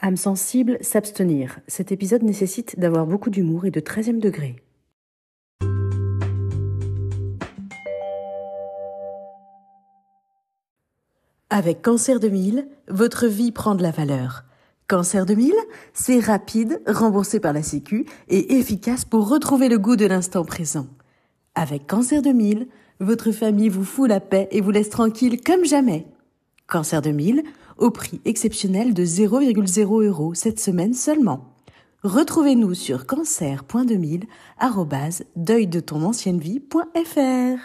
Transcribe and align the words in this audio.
Âme 0.00 0.16
sensible, 0.16 0.78
s'abstenir. 0.80 1.58
Cet 1.66 1.90
épisode 1.90 2.22
nécessite 2.22 2.78
d'avoir 2.78 3.04
beaucoup 3.04 3.30
d'humour 3.30 3.66
et 3.66 3.72
de 3.72 3.80
13e 3.80 4.20
degré. 4.20 4.54
Avec 11.50 11.82
Cancer 11.82 12.20
2000, 12.20 12.68
votre 12.88 13.26
vie 13.26 13.50
prend 13.50 13.74
de 13.74 13.82
la 13.82 13.90
valeur. 13.90 14.44
Cancer 14.86 15.26
2000, 15.26 15.52
c'est 15.94 16.20
rapide, 16.20 16.80
remboursé 16.86 17.40
par 17.40 17.52
la 17.52 17.64
Sécu 17.64 18.06
et 18.28 18.56
efficace 18.56 19.04
pour 19.04 19.28
retrouver 19.28 19.68
le 19.68 19.78
goût 19.78 19.96
de 19.96 20.06
l'instant 20.06 20.44
présent. 20.44 20.86
Avec 21.56 21.88
Cancer 21.88 22.22
2000, 22.22 22.68
votre 23.00 23.32
famille 23.32 23.68
vous 23.68 23.84
fout 23.84 24.08
la 24.08 24.20
paix 24.20 24.46
et 24.52 24.60
vous 24.60 24.70
laisse 24.70 24.90
tranquille 24.90 25.40
comme 25.42 25.64
jamais. 25.64 26.06
Cancer 26.68 27.00
2000, 27.00 27.44
au 27.78 27.90
prix 27.90 28.20
exceptionnel 28.26 28.92
de 28.92 29.02
0,0 29.02 30.04
euros 30.04 30.34
cette 30.34 30.60
semaine 30.60 30.92
seulement. 30.92 31.46
Retrouvez-nous 32.02 32.74
sur 32.74 33.06
cancer.2000 33.06 34.24
vie.fr. 36.38 37.58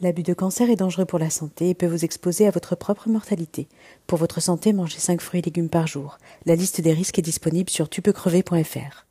L'abus 0.00 0.22
de 0.22 0.34
cancer 0.34 0.70
est 0.70 0.76
dangereux 0.76 1.04
pour 1.04 1.18
la 1.18 1.30
santé 1.30 1.70
et 1.70 1.74
peut 1.74 1.86
vous 1.86 2.04
exposer 2.04 2.46
à 2.46 2.50
votre 2.50 2.74
propre 2.74 3.08
mortalité. 3.08 3.68
Pour 4.06 4.18
votre 4.18 4.40
santé, 4.40 4.72
mangez 4.72 4.98
5 4.98 5.20
fruits 5.20 5.40
et 5.40 5.42
légumes 5.42 5.68
par 5.68 5.86
jour. 5.86 6.18
La 6.46 6.54
liste 6.54 6.80
des 6.80 6.92
risques 6.92 7.18
est 7.18 7.22
disponible 7.22 7.70
sur 7.70 7.88
tupecrever.fr. 7.88 9.05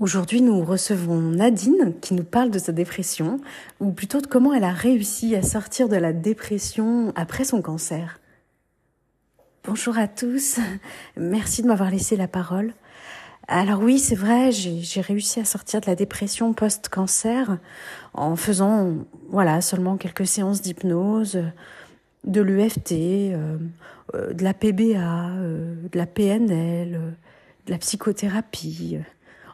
Aujourd'hui, 0.00 0.40
nous 0.40 0.64
recevons 0.64 1.20
Nadine 1.20 1.92
qui 2.00 2.14
nous 2.14 2.24
parle 2.24 2.50
de 2.50 2.58
sa 2.58 2.72
dépression, 2.72 3.38
ou 3.80 3.92
plutôt 3.92 4.22
de 4.22 4.26
comment 4.26 4.54
elle 4.54 4.64
a 4.64 4.72
réussi 4.72 5.36
à 5.36 5.42
sortir 5.42 5.90
de 5.90 5.96
la 5.96 6.14
dépression 6.14 7.12
après 7.16 7.44
son 7.44 7.60
cancer. 7.60 8.18
Bonjour 9.62 9.98
à 9.98 10.08
tous, 10.08 10.58
merci 11.18 11.60
de 11.60 11.66
m'avoir 11.66 11.90
laissé 11.90 12.16
la 12.16 12.28
parole. 12.28 12.72
Alors 13.46 13.82
oui, 13.82 13.98
c'est 13.98 14.14
vrai, 14.14 14.52
j'ai 14.52 15.00
réussi 15.02 15.38
à 15.38 15.44
sortir 15.44 15.82
de 15.82 15.86
la 15.86 15.96
dépression 15.96 16.54
post-cancer 16.54 17.58
en 18.14 18.36
faisant 18.36 18.94
voilà 19.28 19.60
seulement 19.60 19.98
quelques 19.98 20.26
séances 20.26 20.62
d'hypnose, 20.62 21.42
de 22.24 22.40
l'UFT, 22.40 22.92
euh, 22.92 23.58
euh, 24.14 24.32
de 24.32 24.44
la 24.44 24.54
PBA, 24.54 25.28
euh, 25.28 25.74
de 25.92 25.98
la 25.98 26.06
PNL, 26.06 26.98
de 27.66 27.70
la 27.70 27.76
psychothérapie 27.76 29.00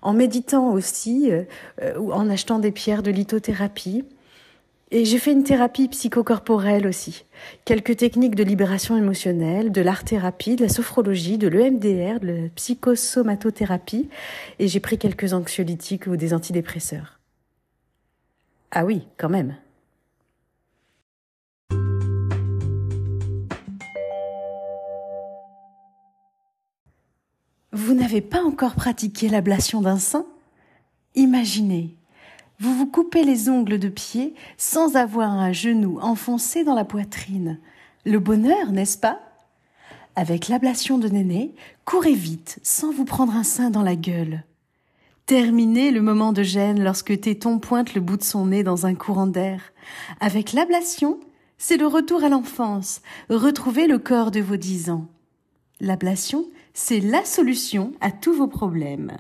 en 0.07 0.13
méditant 0.13 0.73
aussi, 0.73 1.33
euh, 1.33 1.43
euh, 1.83 1.99
ou 1.99 2.13
en 2.13 2.31
achetant 2.31 2.61
des 2.61 2.71
pierres 2.71 3.03
de 3.03 3.11
lithothérapie. 3.11 4.05
Et 4.93 5.05
j'ai 5.05 5.19
fait 5.19 5.33
une 5.33 5.43
thérapie 5.43 5.89
psychocorporelle 5.89 6.87
aussi. 6.87 7.25
Quelques 7.65 7.97
techniques 7.97 8.37
de 8.37 8.45
libération 8.45 8.97
émotionnelle, 8.97 9.73
de 9.73 9.81
l'art-thérapie, 9.81 10.55
de 10.55 10.63
la 10.63 10.69
sophrologie, 10.69 11.39
de 11.39 11.49
l'EMDR, 11.49 12.21
de 12.21 12.27
la 12.27 12.49
psychosomatothérapie. 12.55 14.09
Et 14.61 14.69
j'ai 14.69 14.79
pris 14.79 14.97
quelques 14.97 15.33
anxiolytiques 15.33 16.07
ou 16.07 16.17
des 16.17 16.33
antidépresseurs. 16.33 17.19
Ah 18.71 18.85
oui, 18.85 19.09
quand 19.17 19.29
même. 19.29 19.57
Vous 27.77 27.93
n'avez 27.93 28.23
pas 28.23 28.43
encore 28.43 28.75
pratiqué 28.75 29.29
l'ablation 29.29 29.83
d'un 29.83 29.99
sein 29.99 30.25
Imaginez, 31.15 31.95
vous 32.59 32.75
vous 32.75 32.87
coupez 32.87 33.23
les 33.23 33.51
ongles 33.51 33.79
de 33.79 33.91
pied 33.91 34.33
sans 34.57 34.97
avoir 34.97 35.31
un 35.31 35.53
genou 35.53 35.99
enfoncé 36.01 36.65
dans 36.65 36.75
la 36.75 36.87
poitrine. 36.87 37.61
Le 38.07 38.19
bonheur, 38.19 38.73
n'est-ce 38.73 38.97
pas? 38.97 39.21
Avec 40.15 40.49
l'ablation 40.49 40.97
de 40.97 41.09
Néné, 41.09 41.55
courez 41.85 42.15
vite 42.15 42.61
sans 42.63 42.91
vous 42.93 43.05
prendre 43.05 43.37
un 43.37 43.45
sein 43.45 43.69
dans 43.69 43.83
la 43.83 43.95
gueule. 43.95 44.45
Terminez 45.27 45.91
le 45.91 46.01
moment 46.01 46.33
de 46.33 46.43
gêne 46.43 46.83
lorsque 46.83 47.21
Téton 47.21 47.59
pointe 47.59 47.93
le 47.93 48.01
bout 48.01 48.17
de 48.17 48.25
son 48.25 48.47
nez 48.47 48.63
dans 48.63 48.87
un 48.87 48.95
courant 48.95 49.27
d'air. 49.27 49.61
Avec 50.21 50.55
l'ablation, 50.55 51.21
c'est 51.59 51.77
le 51.77 51.87
retour 51.87 52.25
à 52.25 52.31
l'enfance, 52.31 53.03
retrouvez 53.29 53.87
le 53.87 53.99
corps 53.99 54.31
de 54.31 54.41
vos 54.41 54.57
dix 54.57 54.89
ans. 54.89 55.09
L'ablation, 55.79 56.47
c'est 56.79 57.01
la 57.01 57.25
solution 57.25 57.95
à 58.03 58.11
tous 58.11 58.35
vos 58.35 58.49
problèmes. 58.49 59.17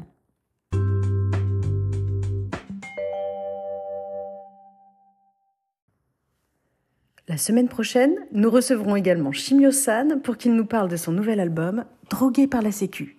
La 7.26 7.38
semaine 7.38 7.68
prochaine, 7.68 8.14
nous 8.32 8.50
recevrons 8.50 8.94
également 8.94 9.32
Chimiosan 9.32 10.20
pour 10.22 10.36
qu'il 10.36 10.54
nous 10.54 10.66
parle 10.66 10.90
de 10.90 10.98
son 10.98 11.12
nouvel 11.12 11.40
album 11.40 11.86
Drogué 12.10 12.46
par 12.46 12.60
la 12.60 12.72
Sécu, 12.72 13.16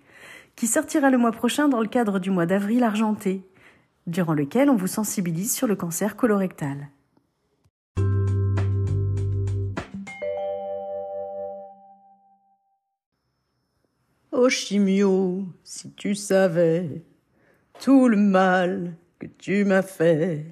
qui 0.56 0.68
sortira 0.68 1.10
le 1.10 1.18
mois 1.18 1.32
prochain 1.32 1.68
dans 1.68 1.82
le 1.82 1.88
cadre 1.88 2.20
du 2.20 2.30
mois 2.30 2.46
d'avril 2.46 2.84
argenté, 2.84 3.42
durant 4.06 4.34
lequel 4.34 4.70
on 4.70 4.76
vous 4.76 4.86
sensibilise 4.86 5.52
sur 5.52 5.66
le 5.66 5.76
cancer 5.76 6.16
colorectal. 6.16 6.90
Oh 14.40 14.50
chimio, 14.50 15.48
si 15.64 15.92
tu 15.96 16.14
savais 16.14 17.02
tout 17.80 18.08
le 18.08 18.18
mal 18.18 18.96
que 19.18 19.26
tu 19.26 19.66
m'as 19.66 19.82
fait. 19.82 20.46